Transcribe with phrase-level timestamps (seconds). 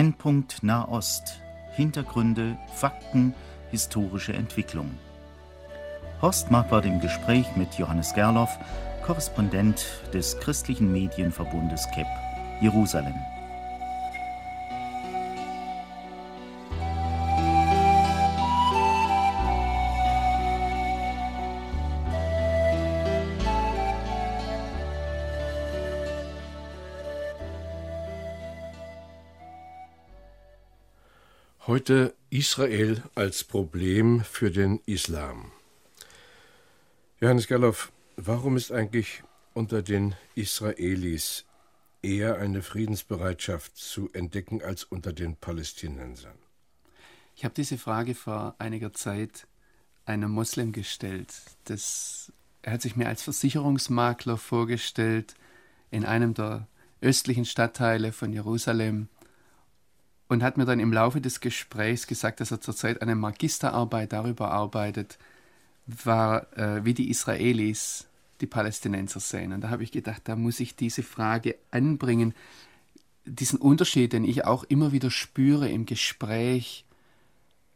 [0.00, 1.42] Brennpunkt Nahost.
[1.76, 3.34] Hintergründe, Fakten,
[3.70, 4.92] historische Entwicklung.
[6.22, 8.48] Horst Mappert im Gespräch mit Johannes Gerloff,
[9.04, 9.84] Korrespondent
[10.14, 12.06] des christlichen Medienverbundes KEP,
[12.62, 13.12] Jerusalem.
[31.70, 35.52] Heute Israel als Problem für den Islam.
[37.20, 39.22] Johannes Gerloff, warum ist eigentlich
[39.54, 41.44] unter den Israelis
[42.02, 46.34] eher eine Friedensbereitschaft zu entdecken als unter den Palästinensern?
[47.36, 49.46] Ich habe diese Frage vor einiger Zeit
[50.06, 51.32] einem Moslem gestellt.
[51.66, 52.32] Das,
[52.62, 55.36] er hat sich mir als Versicherungsmakler vorgestellt
[55.92, 56.66] in einem der
[57.00, 59.06] östlichen Stadtteile von Jerusalem
[60.30, 64.52] und hat mir dann im Laufe des Gesprächs gesagt, dass er zurzeit eine Magisterarbeit darüber
[64.52, 65.18] arbeitet,
[65.86, 68.06] war, äh, wie die Israelis
[68.40, 69.52] die Palästinenser sehen.
[69.52, 72.32] Und da habe ich gedacht, da muss ich diese Frage anbringen,
[73.24, 76.84] diesen Unterschied, den ich auch immer wieder spüre im Gespräch,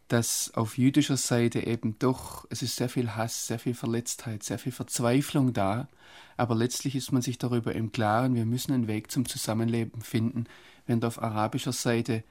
[0.06, 4.60] dass auf jüdischer Seite eben doch, es ist sehr viel Hass, sehr viel Verletztheit, sehr
[4.60, 5.88] viel Verzweiflung da,
[6.36, 10.44] aber letztlich ist man sich darüber im Klaren, wir müssen einen Weg zum Zusammenleben finden,
[10.86, 12.22] während auf arabischer Seite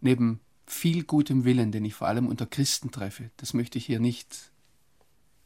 [0.00, 4.00] neben viel gutem Willen, den ich vor allem unter Christen treffe, das möchte ich hier
[4.00, 4.50] nicht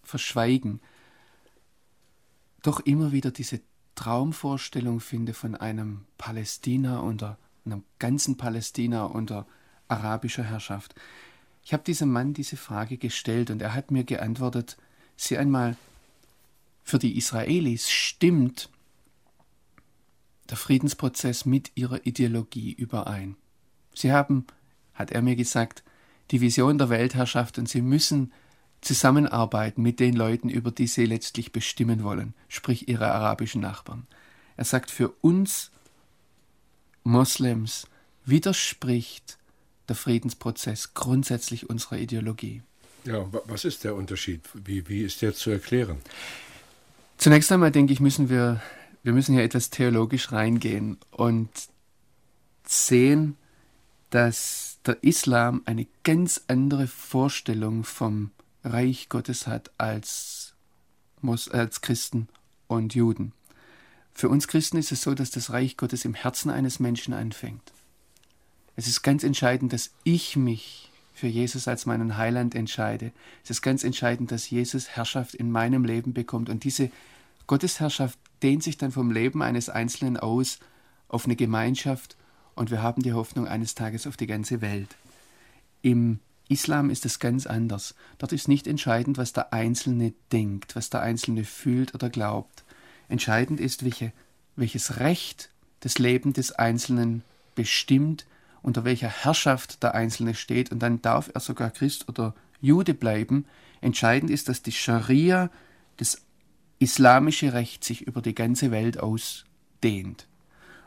[0.03, 0.81] verschweigen,
[2.63, 3.61] doch immer wieder diese
[3.95, 9.47] Traumvorstellung finde von einem Palästina unter einem ganzen Palästina unter
[9.89, 10.95] arabischer Herrschaft.
[11.65, 14.77] Ich habe diesem Mann diese Frage gestellt und er hat mir geantwortet,
[15.17, 15.77] sieh einmal,
[16.83, 18.69] für die Israelis stimmt
[20.51, 23.37] der Friedensprozess mit ihrer Ideologie überein.
[23.95, 24.47] Sie haben,
[24.95, 25.83] hat er mir gesagt,
[26.31, 28.33] die Vision der Weltherrschaft und sie müssen
[28.81, 34.07] zusammenarbeiten mit den Leuten, über die sie letztlich bestimmen wollen, sprich ihre arabischen Nachbarn.
[34.57, 35.71] Er sagt, für uns
[37.03, 37.87] Moslems
[38.25, 39.39] widerspricht
[39.89, 42.63] der Friedensprozess grundsätzlich unserer Ideologie.
[43.05, 44.41] Ja, was ist der Unterschied?
[44.55, 45.99] Wie, wie ist der zu erklären?
[47.19, 48.63] Zunächst einmal denke ich, müssen wir,
[49.03, 51.51] wir müssen hier etwas theologisch reingehen und
[52.67, 53.37] sehen,
[54.15, 58.31] dass der Islam eine ganz andere Vorstellung vom
[58.63, 60.55] Reich Gottes hat als,
[61.51, 62.29] als Christen
[62.69, 63.33] und Juden.
[64.13, 67.73] Für uns Christen ist es so, dass das Reich Gottes im Herzen eines Menschen anfängt.
[68.77, 73.11] Es ist ganz entscheidend, dass ich mich für Jesus als meinen Heiland entscheide.
[73.43, 76.51] Es ist ganz entscheidend, dass Jesus Herrschaft in meinem Leben bekommt.
[76.51, 76.93] Und diese
[77.49, 80.61] Gottesherrschaft dehnt sich dann vom Leben eines Einzelnen aus
[81.09, 82.17] auf eine Gemeinschaft
[82.55, 84.97] und wir haben die Hoffnung eines Tages auf die ganze Welt.
[85.83, 87.95] Im Islam ist es ganz anders.
[88.19, 92.65] Dort ist nicht entscheidend, was der Einzelne denkt, was der Einzelne fühlt oder glaubt.
[93.09, 94.13] Entscheidend ist, welche,
[94.57, 95.51] welches Recht
[95.81, 97.23] das Leben des Einzelnen
[97.55, 98.27] bestimmt,
[98.63, 103.45] unter welcher Herrschaft der Einzelne steht, und dann darf er sogar Christ oder Jude bleiben.
[103.81, 105.51] Entscheidend ist, dass die Scharia,
[105.99, 106.23] das
[106.79, 110.27] islamische Recht, sich über die ganze Welt ausdehnt.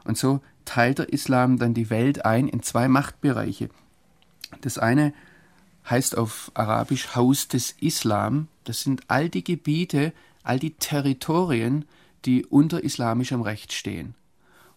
[0.07, 3.69] Und so teilt der Islam dann die Welt ein in zwei Machtbereiche.
[4.62, 5.13] Das eine
[5.90, 8.47] heißt auf Arabisch Haus des Islam.
[8.63, 10.13] Das sind all die Gebiete,
[10.44, 11.84] all die Territorien,
[12.23, 14.16] die unter islamischem Recht stehen.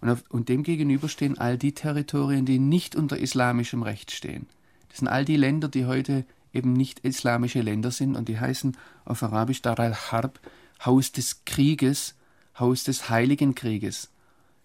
[0.01, 4.47] Und, auf, und dem gegenüber stehen all die Territorien, die nicht unter islamischem Recht stehen.
[4.89, 8.77] Das sind all die Länder, die heute eben nicht islamische Länder sind und die heißen
[9.05, 10.41] auf Arabisch Dar al-Harb,
[10.85, 12.17] Haus des Krieges,
[12.59, 14.09] Haus des Heiligen Krieges.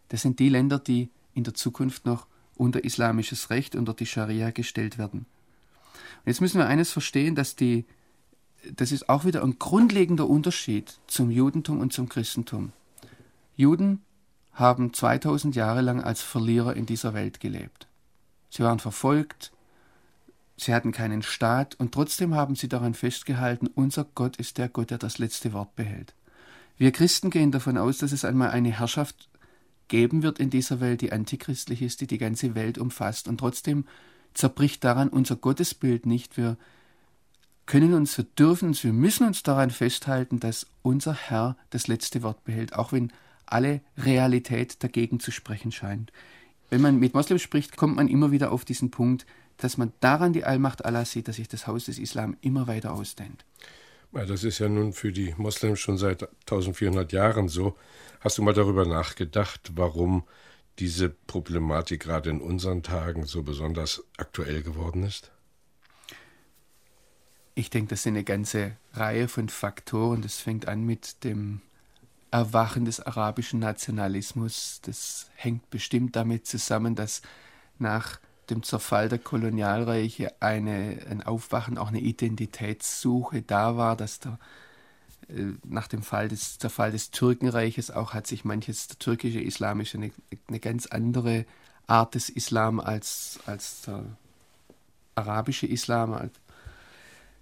[0.09, 4.51] Das sind die Länder, die in der Zukunft noch unter islamisches Recht, unter die Scharia
[4.51, 5.25] gestellt werden.
[6.25, 7.85] Und jetzt müssen wir eines verstehen, dass die,
[8.75, 12.71] das ist auch wieder ein grundlegender Unterschied zum Judentum und zum Christentum.
[13.55, 14.01] Juden
[14.53, 17.87] haben 2000 Jahre lang als Verlierer in dieser Welt gelebt.
[18.49, 19.51] Sie waren verfolgt,
[20.55, 24.91] sie hatten keinen Staat und trotzdem haben sie daran festgehalten, unser Gott ist der Gott,
[24.91, 26.13] der das letzte Wort behält.
[26.77, 29.29] Wir Christen gehen davon aus, dass es einmal eine Herrschaft
[29.87, 33.27] geben wird in dieser Welt, die antichristlich ist, die die ganze Welt umfasst.
[33.27, 33.85] Und trotzdem
[34.33, 36.37] zerbricht daran unser Gottesbild nicht.
[36.37, 36.57] Wir
[37.65, 42.21] können uns, wir dürfen uns, wir müssen uns daran festhalten, dass unser Herr das letzte
[42.21, 43.11] Wort behält, auch wenn
[43.45, 46.11] alle Realität dagegen zu sprechen scheint.
[46.69, 49.25] Wenn man mit Moslems spricht, kommt man immer wieder auf diesen Punkt,
[49.57, 52.93] dass man daran die Allmacht Allah sieht, dass sich das Haus des Islam immer weiter
[52.93, 53.45] ausdehnt.
[54.15, 57.75] Das ist ja nun für die Moslems schon seit 1400 Jahren so.
[58.21, 60.23] Hast du mal darüber nachgedacht, warum
[60.79, 65.31] diese Problematik gerade in unseren Tagen so besonders aktuell geworden ist?
[67.55, 70.21] Ich denke, das sind eine ganze Reihe von Faktoren.
[70.21, 71.61] Das fängt an mit dem
[72.31, 74.79] Erwachen des arabischen Nationalismus.
[74.81, 77.21] Das hängt bestimmt damit zusammen, dass
[77.79, 78.19] nach
[78.49, 84.39] dem Zerfall der Kolonialreiche eine, ein Aufwachen, auch eine Identitätssuche da war, dass der,
[85.29, 89.97] äh, nach dem Fall des Zerfall des Türkenreiches auch hat sich manches der türkische Islamische
[89.97, 90.11] eine,
[90.47, 91.45] eine ganz andere
[91.87, 94.03] Art des Islam als, als der
[95.15, 96.29] arabische Islam,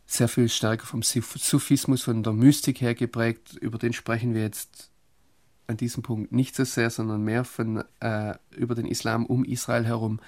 [0.05, 3.53] sehr viel stärker vom Sufismus, von der Mystik her geprägt.
[3.53, 4.89] Über den sprechen wir jetzt
[5.67, 9.85] an diesem Punkt nicht so sehr, sondern mehr von, äh, über den Islam um Israel
[9.85, 10.19] herum.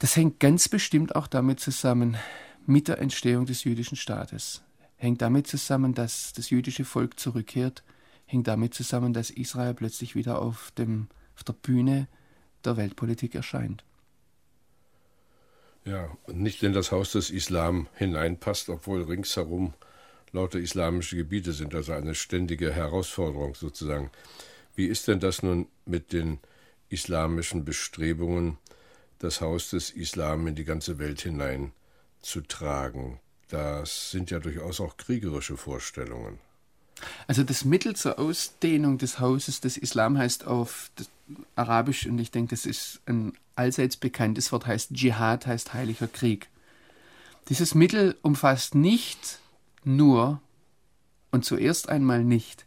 [0.00, 2.16] Das hängt ganz bestimmt auch damit zusammen,
[2.66, 4.62] mit der Entstehung des jüdischen Staates.
[4.96, 7.84] Hängt damit zusammen, dass das jüdische Volk zurückkehrt.
[8.24, 12.08] Hängt damit zusammen, dass Israel plötzlich wieder auf, dem, auf der Bühne
[12.64, 13.84] der Weltpolitik erscheint.
[15.84, 19.74] Ja, und nicht in das Haus des Islam hineinpasst, obwohl ringsherum
[20.32, 24.10] lauter islamische Gebiete sind, also eine ständige Herausforderung sozusagen.
[24.74, 26.38] Wie ist denn das nun mit den
[26.88, 28.56] islamischen Bestrebungen,
[29.20, 31.72] das Haus des Islam in die ganze Welt hinein
[32.20, 33.20] zu tragen?
[33.48, 36.38] Das sind ja durchaus auch kriegerische Vorstellungen.
[37.26, 40.90] Also das Mittel zur Ausdehnung des Hauses des Islam heißt auf
[41.56, 46.48] Arabisch, und ich denke, das ist ein allseits bekanntes Wort, heißt Dschihad, heißt heiliger Krieg.
[47.48, 49.38] Dieses Mittel umfasst nicht
[49.84, 50.40] nur
[51.30, 52.66] und zuerst einmal nicht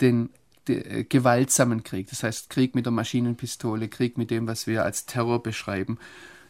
[0.00, 0.30] den,
[0.68, 5.06] äh, gewaltsamen Krieg, das heißt Krieg mit der Maschinenpistole, Krieg mit dem, was wir als
[5.06, 5.98] Terror beschreiben,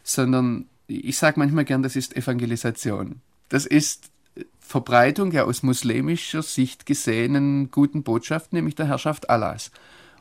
[0.03, 3.21] sondern ich sage manchmal gern, das ist Evangelisation.
[3.49, 4.11] Das ist
[4.59, 9.71] Verbreitung der aus muslimischer Sicht gesehenen guten Botschaft, nämlich der Herrschaft Allahs.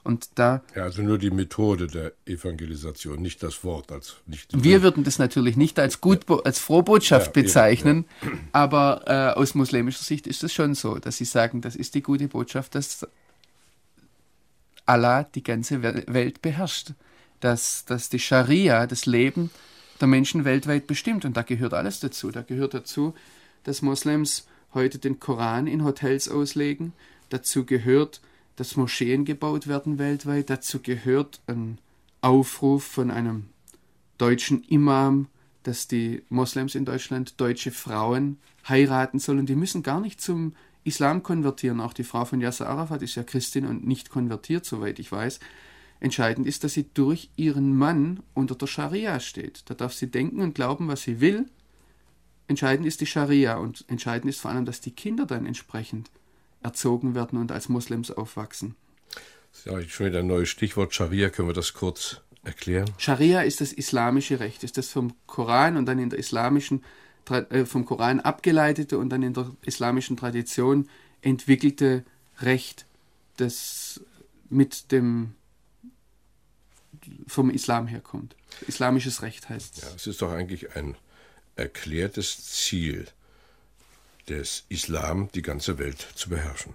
[0.04, 4.50] Und da ja, also nur die Methode der Evangelisation, nicht das Wort als nicht.
[4.52, 8.28] Wir würden das natürlich nicht als gut als Frohbotschaft ja, bezeichnen, ja.
[8.52, 12.02] aber äh, aus muslimischer Sicht ist es schon so, dass sie sagen, das ist die
[12.02, 13.06] gute Botschaft, dass
[14.86, 16.92] Allah die ganze Welt beherrscht,
[17.40, 19.50] dass, dass die Scharia das Leben
[20.00, 22.30] der Menschen weltweit bestimmt und da gehört alles dazu.
[22.30, 23.14] Da gehört dazu,
[23.64, 26.92] dass Moslems heute den Koran in Hotels auslegen.
[27.28, 28.20] Dazu gehört,
[28.56, 30.50] dass Moscheen gebaut werden weltweit.
[30.50, 31.78] Dazu gehört ein
[32.20, 33.46] Aufruf von einem
[34.18, 35.28] deutschen Imam,
[35.62, 38.38] dass die Moslems in Deutschland deutsche Frauen
[38.68, 39.46] heiraten sollen.
[39.46, 40.54] Die müssen gar nicht zum
[40.84, 41.80] Islam konvertieren.
[41.80, 45.40] Auch die Frau von Yasser Arafat ist ja Christin und nicht konvertiert, soweit ich weiß.
[46.00, 49.62] Entscheidend ist, dass sie durch ihren Mann unter der Scharia steht.
[49.66, 51.46] Da darf sie denken und glauben, was sie will.
[52.46, 56.10] Entscheidend ist die Scharia und entscheidend ist vor allem, dass die Kinder dann entsprechend
[56.62, 58.74] erzogen werden und als Moslems aufwachsen.
[59.64, 61.30] Ja, schon wieder ein neues Stichwort Scharia.
[61.30, 62.90] Können wir das kurz erklären?
[62.98, 66.82] Scharia ist das islamische Recht, ist das vom Koran und dann in der islamischen,
[67.64, 70.88] vom Koran abgeleitete und dann in der islamischen Tradition
[71.22, 72.04] entwickelte
[72.40, 72.86] Recht,
[73.36, 74.00] das
[74.50, 75.34] mit dem
[77.26, 78.34] vom Islam herkommt.
[78.66, 79.82] Islamisches Recht heißt es.
[79.82, 80.96] Ja, es ist doch eigentlich ein
[81.56, 83.06] erklärtes Ziel
[84.28, 86.74] des Islam, die ganze Welt zu beherrschen.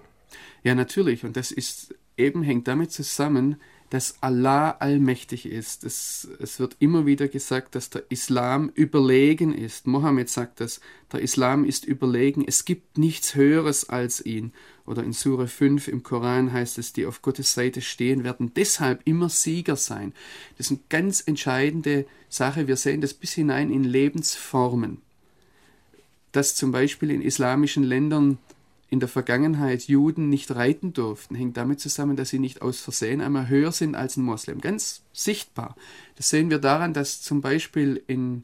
[0.63, 1.25] Ja, natürlich.
[1.25, 3.59] Und das ist eben hängt damit zusammen,
[3.89, 5.83] dass Allah allmächtig ist.
[5.83, 9.87] Es, es wird immer wieder gesagt, dass der Islam überlegen ist.
[9.87, 10.79] Mohammed sagt das,
[11.11, 14.53] der Islam ist überlegen, es gibt nichts Höheres als ihn.
[14.85, 19.01] Oder in Sure 5 im Koran heißt es, die auf Gottes Seite stehen, werden deshalb
[19.05, 20.13] immer Sieger sein.
[20.57, 22.67] Das ist eine ganz entscheidende Sache.
[22.67, 25.01] Wir sehen das bis hinein in Lebensformen.
[26.31, 28.37] Dass zum Beispiel in islamischen Ländern
[28.89, 33.21] in der Vergangenheit Juden nicht reiten durften, hängt damit zusammen, dass sie nicht aus Versehen
[33.21, 34.61] einmal höher sind als ein Moslem.
[34.61, 35.75] Ganz sichtbar.
[36.15, 38.43] Das sehen wir daran, dass zum Beispiel in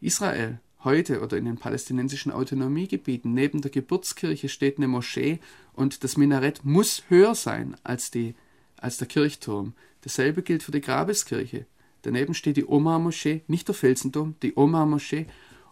[0.00, 5.40] Israel heute oder in den palästinensischen Autonomiegebieten neben der Geburtskirche steht eine Moschee
[5.72, 8.34] und das Minarett muss höher sein als, die,
[8.76, 9.72] als der Kirchturm.
[10.02, 11.66] Dasselbe gilt für die Grabeskirche.
[12.02, 15.26] Daneben steht die Omar-Moschee, nicht der Felsendom, die Omar-Moschee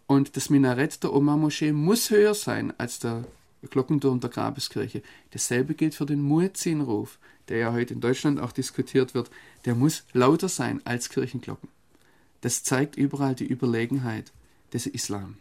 [0.07, 3.25] und das Minarett der Omar-Moschee muss höher sein als der
[3.69, 5.03] Glockenturm der Grabeskirche.
[5.31, 7.19] Dasselbe gilt für den Muezzinruf,
[7.49, 9.31] der ja heute in Deutschland auch diskutiert wird.
[9.65, 11.69] Der muss lauter sein als Kirchenglocken.
[12.41, 14.33] Das zeigt überall die Überlegenheit
[14.73, 15.37] des Islam.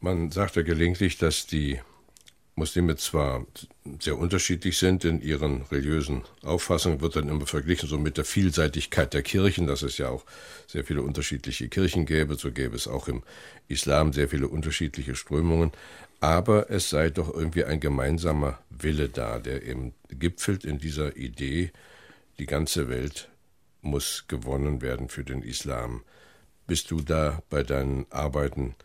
[0.00, 1.80] Man sagt ja gelegentlich, dass die
[2.54, 3.46] Muslime zwar
[3.98, 9.14] sehr unterschiedlich sind in ihren religiösen Auffassungen, wird dann immer verglichen so mit der Vielseitigkeit
[9.14, 10.24] der Kirchen, dass es ja auch
[10.66, 13.22] sehr viele unterschiedliche Kirchen gäbe, so gäbe es auch im
[13.68, 15.72] Islam sehr viele unterschiedliche Strömungen,
[16.20, 21.72] aber es sei doch irgendwie ein gemeinsamer Wille da, der eben gipfelt in dieser Idee,
[22.38, 23.30] die ganze Welt
[23.80, 26.02] muss gewonnen werden für den Islam.
[26.66, 28.76] Bist du da bei deinen Arbeiten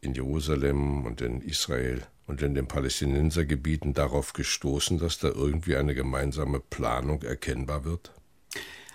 [0.00, 5.94] in Jerusalem und in Israel und in den Palästinensergebieten darauf gestoßen, dass da irgendwie eine
[5.94, 8.12] gemeinsame Planung erkennbar wird?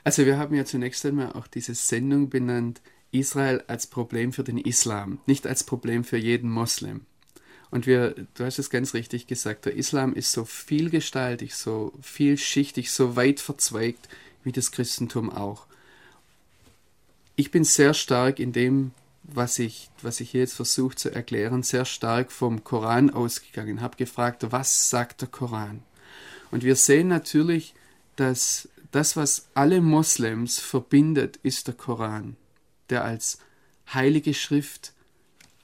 [0.03, 4.57] Also wir haben ja zunächst einmal auch diese Sendung benannt, Israel als Problem für den
[4.57, 7.01] Islam, nicht als Problem für jeden Moslem.
[7.69, 12.91] Und wir, du hast es ganz richtig gesagt, der Islam ist so vielgestaltig, so vielschichtig,
[12.91, 14.09] so weit verzweigt
[14.43, 15.67] wie das Christentum auch.
[17.35, 18.91] Ich bin sehr stark in dem,
[19.23, 23.97] was ich, was ich hier jetzt versuche zu erklären, sehr stark vom Koran ausgegangen, habe
[23.97, 25.83] gefragt, was sagt der Koran?
[26.49, 27.73] Und wir sehen natürlich,
[28.15, 32.35] dass das, was alle Moslems verbindet, ist der Koran,
[32.89, 33.39] der als
[33.93, 34.93] heilige Schrift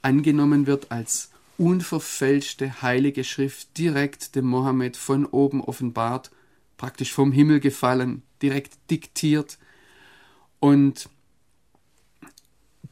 [0.02, 6.30] angenommen wird, als unverfälschte heilige Schrift, direkt dem Mohammed von oben offenbart,
[6.76, 9.58] praktisch vom Himmel gefallen, direkt diktiert.
[10.60, 11.10] Und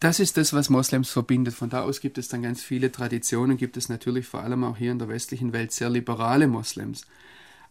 [0.00, 1.54] das ist das, was Moslems verbindet.
[1.54, 4.76] Von da aus gibt es dann ganz viele Traditionen, gibt es natürlich vor allem auch
[4.76, 7.06] hier in der westlichen Welt sehr liberale Moslems.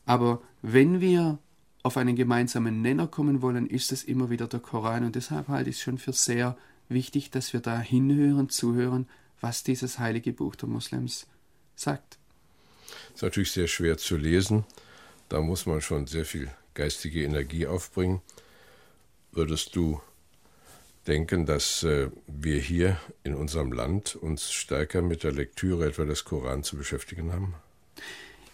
[0.05, 1.39] Aber wenn wir
[1.83, 5.03] auf einen gemeinsamen Nenner kommen wollen, ist es immer wieder der Koran.
[5.03, 6.57] Und deshalb halte ich es schon für sehr
[6.89, 9.07] wichtig, dass wir da hinhören, zuhören,
[9.39, 11.27] was dieses heilige Buch der Moslems
[11.75, 12.17] sagt.
[13.09, 14.65] Das ist natürlich sehr schwer zu lesen.
[15.29, 18.21] Da muss man schon sehr viel geistige Energie aufbringen.
[19.31, 20.01] Würdest du
[21.07, 26.25] denken, dass äh, wir hier in unserem Land uns stärker mit der Lektüre etwa des
[26.25, 27.53] Koran zu beschäftigen haben?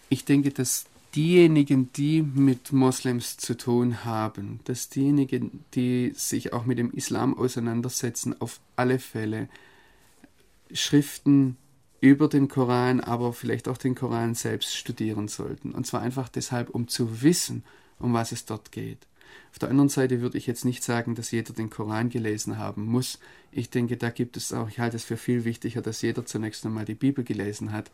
[0.10, 6.66] Ich denke, dass diejenigen, die mit Moslems zu tun haben, dass diejenigen, die sich auch
[6.66, 9.50] mit dem Islam auseinandersetzen, auf alle Fälle
[10.74, 11.58] Schriften
[12.00, 15.72] über den Koran, aber vielleicht auch den Koran selbst studieren sollten.
[15.72, 17.64] Und zwar einfach deshalb, um zu wissen,
[18.00, 19.00] um was es dort geht.
[19.52, 22.86] Auf der anderen Seite würde ich jetzt nicht sagen, dass jeder den Koran gelesen haben
[22.86, 23.20] muss.
[23.52, 26.66] Ich denke, da gibt es auch, ich halte es für viel wichtiger, dass jeder zunächst
[26.66, 27.92] einmal die Bibel gelesen hat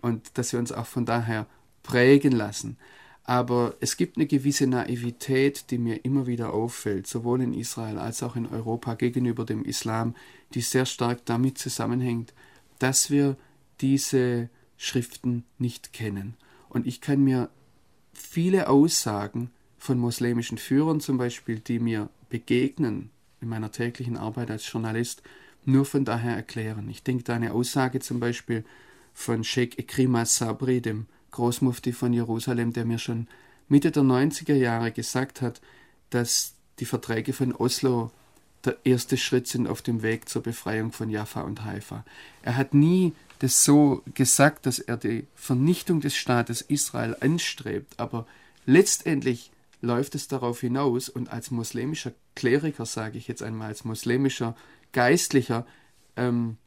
[0.00, 1.46] und dass wir uns auch von daher
[1.82, 2.76] prägen lassen.
[3.24, 8.22] Aber es gibt eine gewisse Naivität, die mir immer wieder auffällt, sowohl in Israel als
[8.22, 10.14] auch in Europa gegenüber dem Islam,
[10.54, 12.32] die sehr stark damit zusammenhängt,
[12.78, 13.36] dass wir
[13.80, 16.34] diese Schriften nicht kennen.
[16.68, 17.50] Und ich kann mir
[18.12, 23.10] viele Aussagen von muslimischen Führern zum Beispiel, die mir begegnen
[23.40, 25.22] in meiner täglichen Arbeit als Journalist,
[25.64, 26.88] nur von daher erklären.
[26.90, 28.64] Ich denke da eine Aussage zum Beispiel
[29.14, 33.26] von Sheikh Ekrima Sabri, dem Großmufti von Jerusalem, der mir schon
[33.68, 35.60] Mitte der 90er Jahre gesagt hat,
[36.10, 38.10] dass die Verträge von Oslo
[38.64, 42.04] der erste Schritt sind auf dem Weg zur Befreiung von Jaffa und Haifa.
[42.42, 48.26] Er hat nie das so gesagt, dass er die Vernichtung des Staates Israel anstrebt, aber
[48.66, 54.54] letztendlich läuft es darauf hinaus und als muslimischer Kleriker, sage ich jetzt einmal, als muslimischer
[54.92, 55.66] Geistlicher,
[56.16, 56.58] ähm,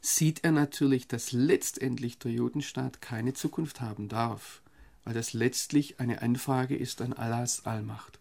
[0.00, 4.62] sieht er natürlich, dass letztendlich der Judenstaat keine Zukunft haben darf,
[5.04, 8.18] weil das letztlich eine Anfrage ist an Allahs Allmacht.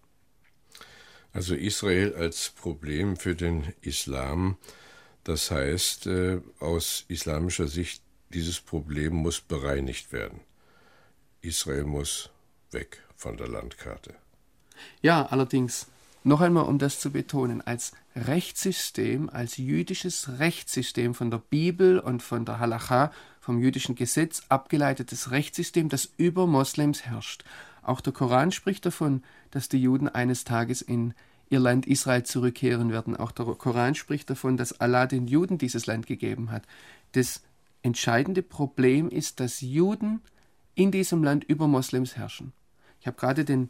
[1.31, 4.57] Also Israel als Problem für den Islam,
[5.23, 8.01] das heißt äh, aus islamischer Sicht,
[8.33, 10.41] dieses Problem muss bereinigt werden.
[11.41, 12.29] Israel muss
[12.71, 14.15] weg von der Landkarte.
[15.01, 15.87] Ja, allerdings,
[16.23, 22.23] noch einmal, um das zu betonen, als Rechtssystem, als jüdisches Rechtssystem von der Bibel und
[22.23, 23.11] von der Halacha,
[23.41, 27.43] vom jüdischen Gesetz abgeleitetes Rechtssystem, das über Moslems herrscht.
[27.83, 31.13] Auch der Koran spricht davon, dass die Juden eines Tages in
[31.49, 33.17] ihr Land Israel zurückkehren werden.
[33.17, 36.63] Auch der Koran spricht davon, dass Allah den Juden dieses Land gegeben hat.
[37.11, 37.41] Das
[37.81, 40.21] entscheidende Problem ist, dass Juden
[40.75, 42.53] in diesem Land über Moslems herrschen.
[42.99, 43.69] Ich habe gerade den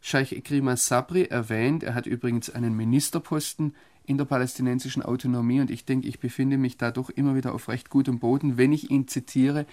[0.00, 1.82] Scheich Ikrima Sabri erwähnt.
[1.82, 6.78] Er hat übrigens einen Ministerposten in der palästinensischen Autonomie und ich denke, ich befinde mich
[6.78, 9.66] dadurch immer wieder auf recht gutem Boden, wenn ich ihn zitiere.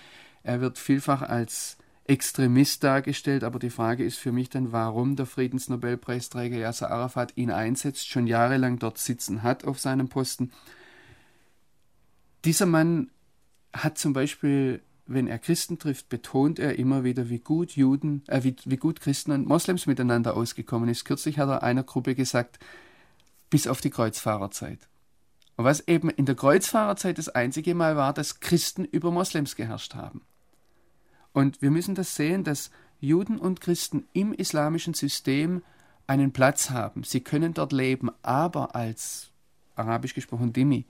[0.43, 5.25] Er wird vielfach als Extremist dargestellt, aber die Frage ist für mich dann, warum der
[5.25, 10.51] Friedensnobelpreisträger Yasser Arafat ihn einsetzt, schon jahrelang dort sitzen hat auf seinem Posten.
[12.43, 13.09] Dieser Mann
[13.73, 18.43] hat zum Beispiel wenn er Christen trifft, betont er immer wieder, wie gut Juden, äh,
[18.43, 21.05] wie, wie gut Christen und Moslems miteinander ausgekommen ist.
[21.05, 22.59] Kürzlich hat er einer Gruppe gesagt,
[23.49, 24.87] bis auf die Kreuzfahrerzeit.
[25.57, 29.95] Und was eben in der Kreuzfahrerzeit das einzige Mal war, dass Christen über Moslems geherrscht
[29.95, 30.21] haben.
[31.31, 35.61] Und wir müssen das sehen, dass Juden und Christen im islamischen System
[36.07, 37.03] einen Platz haben.
[37.03, 39.31] Sie können dort leben, aber als
[39.75, 40.85] arabisch gesprochen Dimi,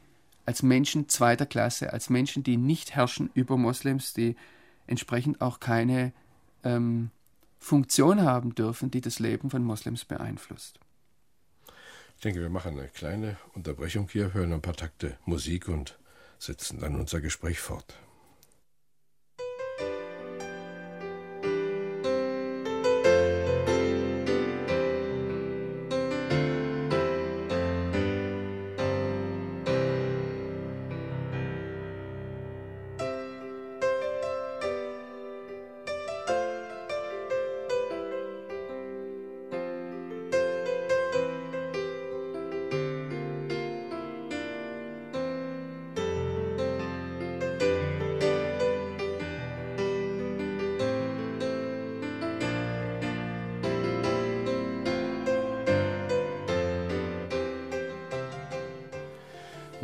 [0.46, 4.36] als Menschen zweiter Klasse, als Menschen, die nicht herrschen über Moslems, die
[4.88, 6.14] entsprechend auch keine
[6.64, 7.10] ähm,
[7.58, 10.80] Funktion haben dürfen, die das Leben von Moslems beeinflusst.
[12.16, 15.98] Ich denke, wir machen eine kleine Unterbrechung hier, hören ein paar Takte Musik und
[16.38, 17.98] setzen dann unser Gespräch fort.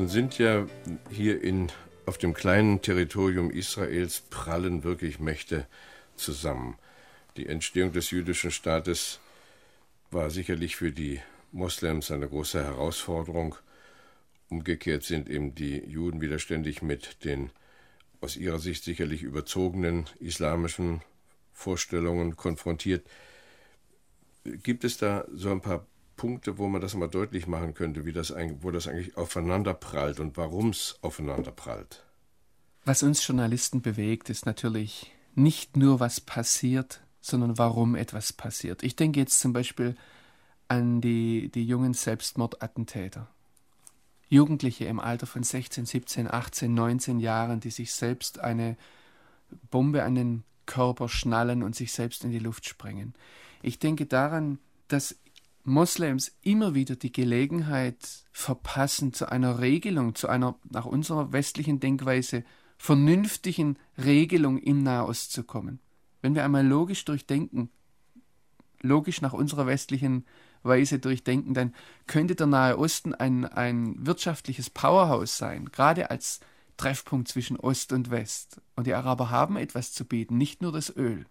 [0.02, 0.66] Nun sind ja
[1.12, 1.72] hier in,
[2.08, 5.68] auf dem kleinen Territorium Israels prallen wirklich Mächte
[6.16, 6.80] zusammen.
[7.38, 9.20] Die Entstehung des jüdischen Staates
[10.10, 13.54] war sicherlich für die Moslems eine große Herausforderung.
[14.50, 17.52] Umgekehrt sind eben die Juden widerständig mit den
[18.22, 21.04] aus ihrer Sicht sicherlich überzogenen islamischen
[21.54, 23.06] Vorstellungen konfrontiert.
[24.46, 25.86] Gibt es da so ein paar
[26.22, 30.20] Punkte, wo man das mal deutlich machen könnte, wie das, wo das eigentlich aufeinander prallt
[30.20, 32.06] und warum es aufeinander prallt?
[32.86, 38.84] Was uns Journalisten bewegt, ist natürlich nicht nur, was passiert, sondern warum etwas passiert.
[38.84, 39.96] Ich denke jetzt zum Beispiel
[40.68, 43.28] an die, die jungen Selbstmordattentäter.
[44.30, 48.78] Jugendliche im Alter von 16, 17, 18, 19 Jahren, die sich selbst eine
[49.72, 53.16] Bombe an den Körper schnallen und sich selbst in die Luft sprengen.
[53.64, 55.16] Ich denke daran, dass
[55.64, 57.98] Moslems immer wieder die Gelegenheit
[58.32, 62.44] verpassen, zu einer Regelung, zu einer nach unserer westlichen Denkweise
[62.78, 65.80] vernünftigen Regelung im Nahost zu kommen.
[66.22, 67.70] Wenn wir einmal logisch durchdenken,
[68.82, 70.26] logisch nach unserer westlichen
[70.64, 71.76] Weise durchdenken, dann
[72.08, 76.40] könnte der Nahe Osten ein, ein wirtschaftliches Powerhouse sein, gerade als
[76.78, 78.62] Treffpunkt zwischen Ost und West.
[78.76, 81.26] Und die Araber haben etwas zu bieten, nicht nur das Öl.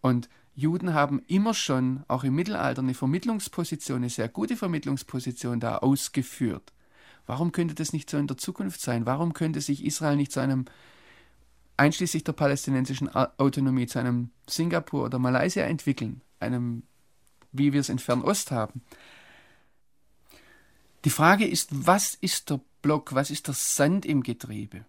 [0.00, 5.78] Und Juden haben immer schon, auch im Mittelalter, eine Vermittlungsposition, eine sehr gute Vermittlungsposition da
[5.78, 6.72] ausgeführt.
[7.26, 9.06] Warum könnte das nicht so in der Zukunft sein?
[9.06, 10.66] Warum könnte sich Israel nicht zu einem,
[11.76, 16.20] einschließlich der palästinensischen Autonomie, zu einem Singapur oder Malaysia entwickeln?
[16.38, 16.84] Einem,
[17.50, 18.82] wie wir es in Fernost haben.
[21.04, 24.84] Die Frage ist, was ist der Block, was ist der Sand im Getriebe?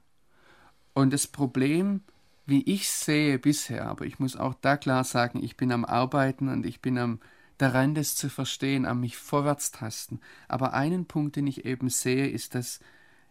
[0.93, 2.01] Und das Problem
[2.45, 6.49] wie ich sehe bisher, aber ich muss auch da klar sagen, ich bin am Arbeiten
[6.49, 7.19] und ich bin am
[7.57, 10.19] daran, das zu verstehen, am mich vorwärts tasten.
[10.47, 12.79] Aber einen Punkt, den ich eben sehe, ist, dass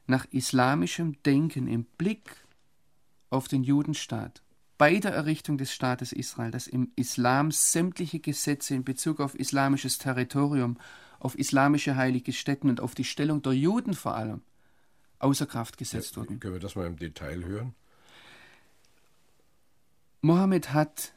[0.07, 2.37] nach islamischem Denken im Blick
[3.31, 4.43] auf den Judenstaat
[4.77, 9.99] bei der Errichtung des Staates Israel, dass im Islam sämtliche Gesetze in Bezug auf islamisches
[9.99, 10.79] Territorium,
[11.21, 14.43] auf islamische heilige Stätten und auf die Stellung der Juden vor allem
[15.21, 16.41] außer Kraft gesetzt ja, wurden.
[16.41, 17.75] Können wir das mal im Detail hören?
[20.25, 21.13] Mohammed hat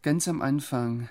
[0.00, 1.10] ganz am Anfang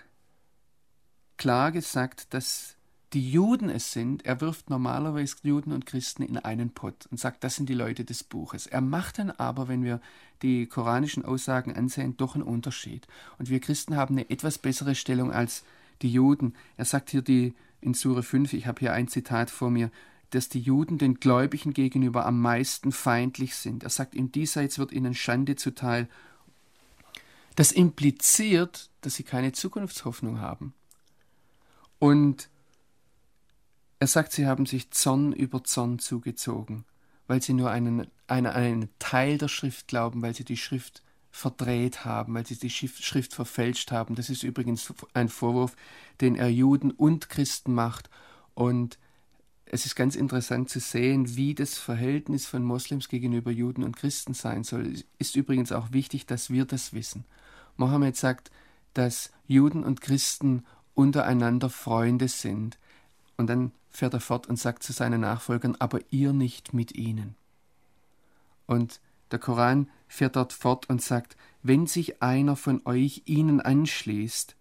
[1.37, 2.75] klar gesagt, dass
[3.13, 4.25] die Juden es sind.
[4.25, 8.03] Er wirft normalerweise Juden und Christen in einen Pott und sagt, das sind die Leute
[8.03, 8.65] des Buches.
[8.65, 10.01] Er macht dann aber, wenn wir
[10.41, 13.05] die koranischen Aussagen ansehen, doch einen Unterschied.
[13.37, 15.63] Und wir Christen haben eine etwas bessere Stellung als
[16.01, 16.55] die Juden.
[16.77, 19.91] Er sagt hier die in Sure 5, ich habe hier ein Zitat vor mir,
[20.31, 23.83] dass die Juden den Gläubigen gegenüber am meisten feindlich sind.
[23.83, 26.09] Er sagt, im Diesseits wird ihnen Schande zuteil
[27.55, 30.73] das impliziert, dass sie keine Zukunftshoffnung haben.
[31.99, 32.49] Und
[33.99, 36.85] er sagt, sie haben sich Zorn über Zorn zugezogen,
[37.27, 42.05] weil sie nur einen, einen, einen Teil der Schrift glauben, weil sie die Schrift verdreht
[42.05, 44.15] haben, weil sie die Schrift verfälscht haben.
[44.15, 45.75] Das ist übrigens ein Vorwurf,
[46.21, 48.09] den er Juden und Christen macht.
[48.53, 48.97] Und
[49.65, 54.33] es ist ganz interessant zu sehen, wie das Verhältnis von Moslems gegenüber Juden und Christen
[54.33, 54.93] sein soll.
[54.93, 57.25] Es ist übrigens auch wichtig, dass wir das wissen.
[57.77, 58.51] Mohammed sagt,
[58.93, 62.77] dass Juden und Christen untereinander Freunde sind.
[63.37, 67.35] Und dann fährt er fort und sagt zu seinen Nachfolgern, aber ihr nicht mit ihnen.
[68.65, 68.99] Und
[69.31, 74.55] der Koran fährt dort fort und sagt, wenn sich einer von euch ihnen anschließt,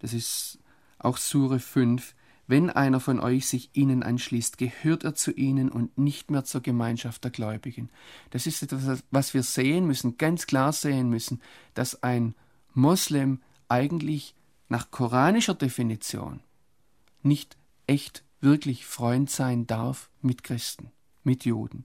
[0.00, 0.58] das ist
[0.98, 2.14] auch Sure 5,
[2.46, 6.60] wenn einer von euch sich ihnen anschließt, gehört er zu ihnen und nicht mehr zur
[6.60, 7.90] Gemeinschaft der Gläubigen.
[8.30, 11.40] Das ist etwas, was wir sehen müssen, ganz klar sehen müssen,
[11.74, 12.34] dass ein
[12.74, 14.34] Moslem eigentlich
[14.68, 16.40] nach koranischer Definition
[17.22, 17.56] nicht
[17.86, 20.90] echt wirklich Freund sein darf mit Christen,
[21.24, 21.84] mit Juden.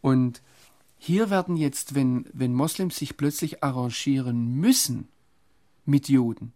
[0.00, 0.42] Und
[0.98, 5.08] hier werden jetzt, wenn, wenn Moslems sich plötzlich arrangieren müssen
[5.84, 6.52] mit Juden,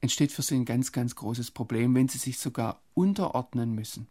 [0.00, 4.08] entsteht für sie ein ganz, ganz großes Problem, wenn sie sich sogar unterordnen müssen.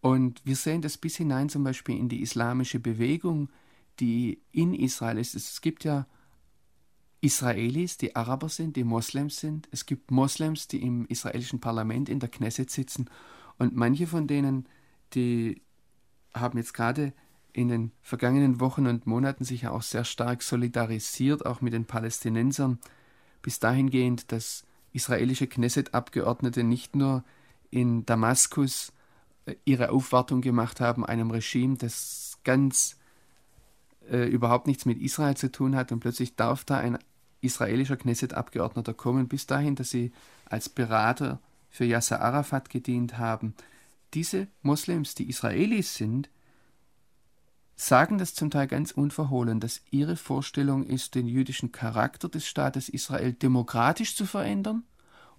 [0.00, 3.48] Und wir sehen das bis hinein zum Beispiel in die islamische Bewegung,
[3.98, 5.34] die in Israel ist.
[5.34, 6.06] Es gibt ja
[7.20, 9.68] Israelis, die Araber sind, die Moslems sind.
[9.70, 13.08] Es gibt Moslems, die im israelischen Parlament in der Knesset sitzen.
[13.58, 14.68] Und manche von denen,
[15.14, 15.62] die
[16.34, 17.12] haben jetzt gerade
[17.52, 21.86] in den vergangenen Wochen und Monaten sich ja auch sehr stark solidarisiert, auch mit den
[21.86, 22.78] Palästinensern,
[23.40, 27.24] bis dahingehend, dass israelische Knesset-Abgeordnete nicht nur
[27.70, 28.92] in Damaskus
[29.46, 32.98] äh, ihre Aufwartung gemacht haben, einem Regime, das ganz
[34.10, 36.98] äh, überhaupt nichts mit Israel zu tun hat und plötzlich darf da ein
[37.40, 40.12] israelischer Knesset-Abgeordneter kommen, bis dahin, dass sie
[40.46, 41.40] als Berater
[41.70, 43.54] für Yasser Arafat gedient haben.
[44.14, 46.30] Diese Moslems, die Israelis sind,
[47.76, 52.88] sagen das zum Teil ganz unverhohlen, dass ihre Vorstellung ist, den jüdischen Charakter des Staates
[52.88, 54.84] Israel demokratisch zu verändern,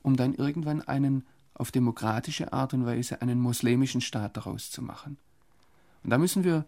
[0.04, 1.26] um dann irgendwann einen
[1.56, 5.18] auf demokratische Art und Weise einen muslimischen Staat daraus zu machen.
[6.04, 6.66] Und da müssen wir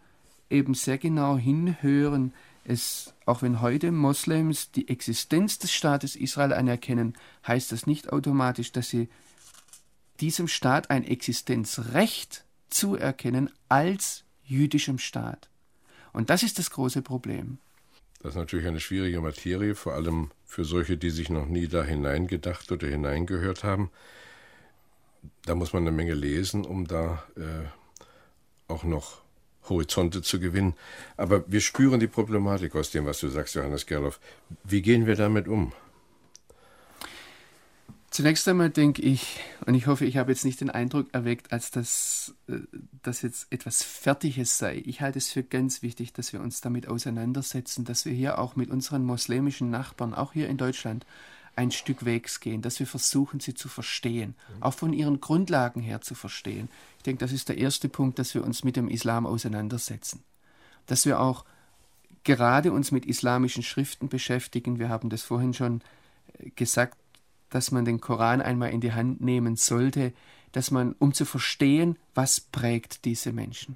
[0.50, 2.34] eben sehr genau hinhören,
[2.66, 7.16] es, auch wenn heute Moslems die Existenz des Staates Israel anerkennen,
[7.48, 9.10] heißt das nicht automatisch, dass sie
[10.20, 15.50] diesem Staat ein Existenzrecht zuerkennen als jüdischem Staat.
[16.14, 17.58] Und das ist das große Problem.
[18.22, 21.84] Das ist natürlich eine schwierige Materie, vor allem für solche, die sich noch nie da
[21.84, 23.90] hineingedacht oder hineingehört haben.
[25.46, 27.66] Da muss man eine Menge lesen, um da äh,
[28.68, 29.22] auch noch
[29.68, 30.74] Horizonte zu gewinnen.
[31.18, 34.20] Aber wir spüren die Problematik aus dem, was du sagst, Johannes Gerloff.
[34.64, 35.74] Wie gehen wir damit um?
[38.12, 41.70] Zunächst einmal denke ich, und ich hoffe, ich habe jetzt nicht den Eindruck erweckt, als
[41.70, 42.58] dass äh,
[43.04, 44.82] das jetzt etwas Fertiges sei.
[44.84, 48.56] Ich halte es für ganz wichtig, dass wir uns damit auseinandersetzen, dass wir hier auch
[48.56, 51.06] mit unseren muslimischen Nachbarn, auch hier in Deutschland,
[51.60, 54.64] ein Stück Wegs gehen, dass wir versuchen, sie zu verstehen, mhm.
[54.64, 56.70] auch von ihren Grundlagen her zu verstehen.
[56.98, 60.24] Ich denke, das ist der erste Punkt, dass wir uns mit dem Islam auseinandersetzen.
[60.86, 61.44] Dass wir auch
[62.24, 64.80] gerade uns mit islamischen Schriften beschäftigen.
[64.80, 65.82] Wir haben das vorhin schon
[66.38, 66.98] äh, gesagt,
[67.50, 70.14] dass man den Koran einmal in die Hand nehmen sollte,
[70.54, 73.76] dass man, um zu verstehen, was prägt diese Menschen.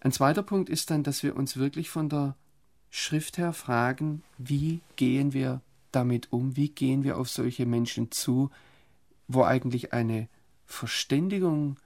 [0.00, 2.34] Ein zweiter Punkt ist dann, dass wir uns wirklich von der
[2.90, 5.60] Schrift her fragen, wie gehen wir
[5.92, 6.56] damit um?
[6.56, 8.50] Wie gehen wir auf solche Menschen zu,
[9.26, 10.28] wo eigentlich eine
[10.66, 11.76] Verständigung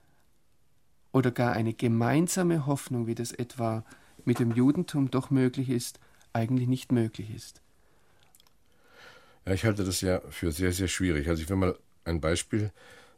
[1.12, 3.84] oder gar eine gemeinsame Hoffnung, wie das etwa
[4.24, 6.00] mit dem Judentum doch möglich ist,
[6.32, 7.60] eigentlich nicht möglich ist?
[9.44, 11.28] Ja, ich halte das ja für sehr, sehr schwierig.
[11.28, 12.72] Also ich will mal ein Beispiel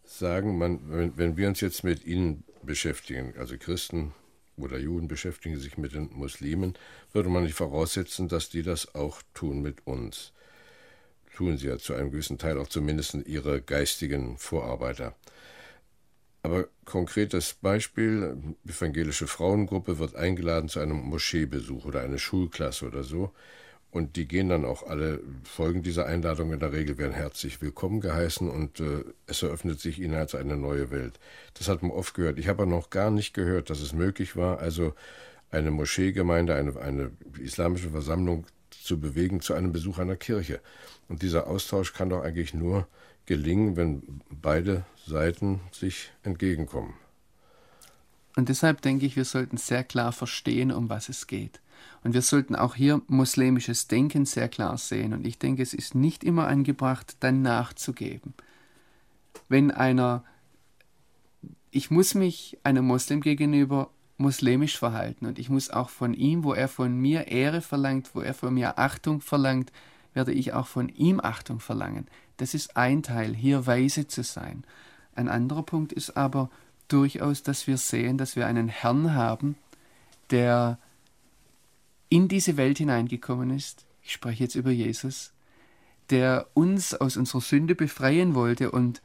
[0.04, 4.12] sagen, man, wenn, wenn wir uns jetzt mit Ihnen beschäftigen, also Christen
[4.56, 6.74] oder Juden beschäftigen sich mit den Muslimen,
[7.12, 10.32] würde man nicht voraussetzen, dass die das auch tun mit uns
[11.34, 15.14] tun sie ja zu einem gewissen Teil auch zumindest ihre geistigen Vorarbeiter.
[16.42, 18.36] Aber konkretes Beispiel,
[18.68, 23.32] evangelische Frauengruppe wird eingeladen zu einem Moscheebesuch oder eine Schulklasse oder so.
[23.90, 28.00] Und die gehen dann auch alle, folgen dieser Einladung in der Regel, werden herzlich willkommen
[28.00, 31.20] geheißen und äh, es eröffnet sich ihnen als eine neue Welt.
[31.54, 32.38] Das hat man oft gehört.
[32.38, 34.94] Ich habe aber noch gar nicht gehört, dass es möglich war, also
[35.50, 38.46] eine Moscheegemeinde, eine, eine islamische Versammlung
[38.84, 40.60] zu bewegen zu einem Besuch einer Kirche.
[41.08, 42.86] Und dieser Austausch kann doch eigentlich nur
[43.26, 46.94] gelingen, wenn beide Seiten sich entgegenkommen.
[48.36, 51.60] Und deshalb denke ich, wir sollten sehr klar verstehen, um was es geht.
[52.02, 55.14] Und wir sollten auch hier muslimisches Denken sehr klar sehen.
[55.14, 58.34] Und ich denke, es ist nicht immer angebracht, dann nachzugeben.
[59.48, 60.24] Wenn einer,
[61.70, 66.52] ich muss mich einem Muslim gegenüber muslimisch verhalten und ich muss auch von ihm, wo
[66.52, 69.72] er von mir Ehre verlangt, wo er von mir Achtung verlangt,
[70.12, 72.06] werde ich auch von ihm Achtung verlangen.
[72.36, 74.64] Das ist ein Teil, hier weise zu sein.
[75.14, 76.50] Ein anderer Punkt ist aber
[76.88, 79.56] durchaus, dass wir sehen, dass wir einen Herrn haben,
[80.30, 80.78] der
[82.08, 83.84] in diese Welt hineingekommen ist.
[84.02, 85.32] Ich spreche jetzt über Jesus,
[86.10, 89.02] der uns aus unserer Sünde befreien wollte und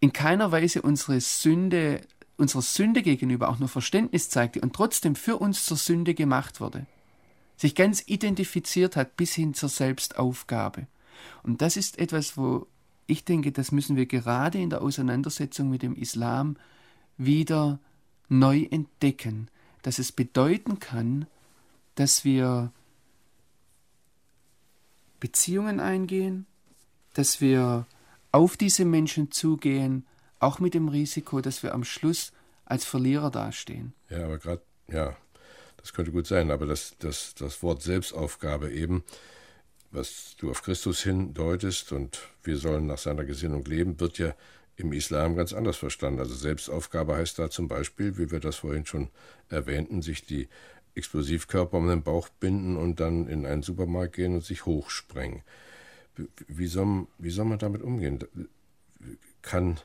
[0.00, 2.00] in keiner Weise unsere Sünde,
[2.38, 6.86] unserer Sünde gegenüber auch nur Verständnis zeigte und trotzdem für uns zur Sünde gemacht wurde
[7.58, 10.86] sich ganz identifiziert hat bis hin zur Selbstaufgabe.
[11.42, 12.66] Und das ist etwas, wo
[13.06, 16.56] ich denke, das müssen wir gerade in der Auseinandersetzung mit dem Islam
[17.16, 17.80] wieder
[18.28, 19.48] neu entdecken,
[19.82, 21.26] dass es bedeuten kann,
[21.96, 22.70] dass wir
[25.18, 26.46] Beziehungen eingehen,
[27.14, 27.86] dass wir
[28.30, 30.06] auf diese Menschen zugehen,
[30.40, 32.32] auch mit dem Risiko, dass wir am Schluss
[32.64, 33.92] als Verlierer dastehen.
[34.10, 35.16] Ja, aber gerade, ja,
[35.78, 39.04] das könnte gut sein, aber das, das, das Wort Selbstaufgabe eben,
[39.90, 44.34] was du auf Christus hindeutest und wir sollen nach seiner Gesinnung leben, wird ja
[44.76, 46.20] im Islam ganz anders verstanden.
[46.20, 49.08] Also Selbstaufgabe heißt da zum Beispiel, wie wir das vorhin schon
[49.48, 50.48] erwähnten, sich die
[50.94, 55.42] Explosivkörper um den Bauch binden und dann in einen Supermarkt gehen und sich hochsprengen.
[56.46, 58.18] Wie soll, wie soll man damit umgehen?
[59.42, 59.80] Kann,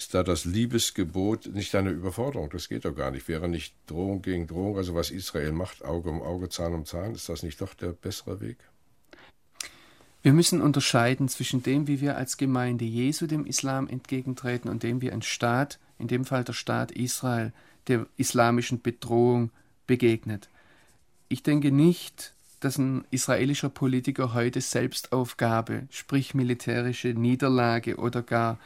[0.00, 2.48] ist da das Liebesgebot nicht eine Überforderung?
[2.48, 3.28] Das geht doch gar nicht.
[3.28, 7.14] Wäre nicht Drohung gegen Drohung, also was Israel macht, Auge um Auge, Zahn um Zahn,
[7.14, 8.56] ist das nicht doch der bessere Weg?
[10.22, 15.02] Wir müssen unterscheiden zwischen dem, wie wir als Gemeinde Jesu dem Islam entgegentreten und dem,
[15.02, 17.52] wie ein Staat, in dem Fall der Staat Israel,
[17.86, 19.50] der islamischen Bedrohung
[19.86, 20.48] begegnet.
[21.28, 28.58] Ich denke nicht, dass ein israelischer Politiker heute Selbstaufgabe, sprich militärische Niederlage oder gar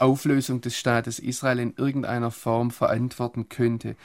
[0.00, 3.96] Auflösung des Staates Israel in irgendeiner Form verantworten könnte.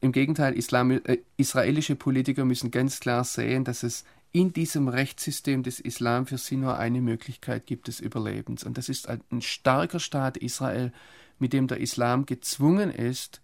[0.00, 5.62] Im Gegenteil, Islam, äh, israelische Politiker müssen ganz klar sehen, dass es in diesem Rechtssystem
[5.62, 8.64] des Islam für sie nur eine Möglichkeit gibt des Überlebens.
[8.64, 10.92] Und das ist ein starker Staat Israel,
[11.38, 13.40] mit dem der Islam gezwungen ist,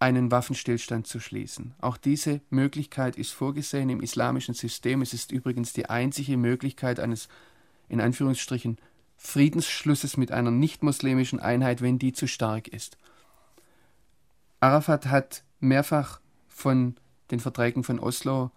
[0.00, 1.74] einen Waffenstillstand zu schließen.
[1.80, 5.00] Auch diese Möglichkeit ist vorgesehen im islamischen System.
[5.00, 7.28] Es ist übrigens die einzige Möglichkeit eines,
[7.88, 8.78] in Anführungsstrichen,
[9.24, 12.98] Friedensschlusses mit einer nicht-muslimischen Einheit, wenn die zu stark ist.
[14.60, 16.96] Arafat hat mehrfach von
[17.30, 18.50] den Verträgen von Oslo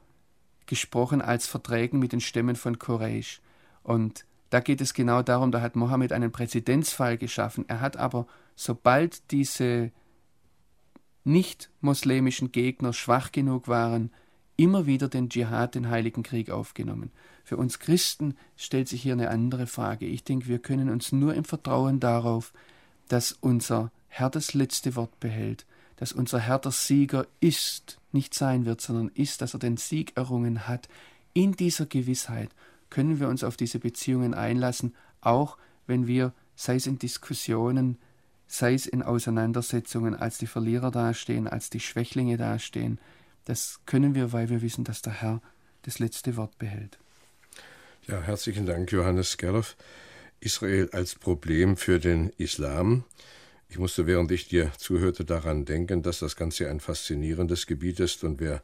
[0.66, 3.42] gesprochen als Verträgen mit den Stämmen von Quraysh.
[3.82, 7.64] Und da geht es genau darum, da hat Mohammed einen Präzedenzfall geschaffen.
[7.70, 9.92] Er hat aber, sobald diese
[11.24, 14.12] nicht-muslimischen Gegner schwach genug waren,
[14.58, 17.12] immer wieder den Dschihad, den Heiligen Krieg aufgenommen.
[17.44, 20.06] Für uns Christen stellt sich hier eine andere Frage.
[20.06, 22.52] Ich denke, wir können uns nur im Vertrauen darauf,
[23.08, 25.66] dass unser Herr das letzte Wort behält,
[25.96, 30.18] dass unser Herr der Sieger ist, nicht sein wird, sondern ist, dass er den Sieg
[30.18, 30.90] errungen hat.
[31.34, 32.50] In dieser Gewissheit
[32.90, 37.98] können wir uns auf diese Beziehungen einlassen, auch wenn wir, sei es in Diskussionen,
[38.48, 43.00] sei es in Auseinandersetzungen, als die Verlierer dastehen, als die Schwächlinge dastehen.
[43.48, 45.42] Das können wir, weil wir wissen, dass der Herr
[45.84, 47.00] das letzte Wort behält.
[48.06, 49.78] Ja, herzlichen Dank, Johannes Gerloff.
[50.42, 53.06] Israel als Problem für den Islam.
[53.70, 58.26] Ich musste, während ich dir zuhörte, daran denken, dass das Ganze ein faszinierendes Gebiet ist
[58.26, 58.62] und wer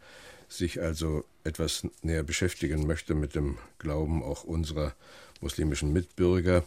[0.49, 4.95] sich also etwas näher beschäftigen möchte mit dem Glauben auch unserer
[5.39, 6.65] muslimischen Mitbürger,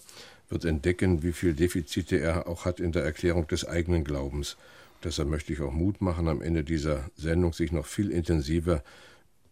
[0.49, 4.57] wird entdecken, wie viel Defizite er auch hat in der Erklärung des eigenen Glaubens.
[5.07, 8.83] Deshalb möchte ich auch Mut machen, am Ende dieser Sendung sich noch viel intensiver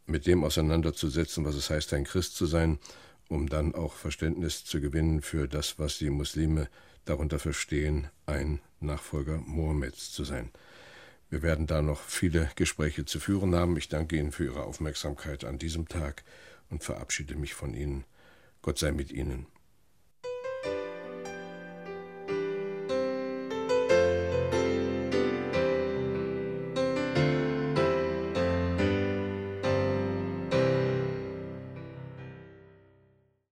[0.04, 2.80] mit dem auseinanderzusetzen, was es heißt, ein Christ zu sein,
[3.28, 6.68] um dann auch Verständnis zu gewinnen für das, was die Muslime
[7.04, 10.50] darunter verstehen, ein Nachfolger Mohammeds zu sein.
[11.30, 13.76] Wir werden da noch viele Gespräche zu führen haben.
[13.76, 16.24] Ich danke Ihnen für Ihre Aufmerksamkeit an diesem Tag
[16.68, 18.02] und verabschiede mich von Ihnen.
[18.60, 19.46] Gott sei mit Ihnen.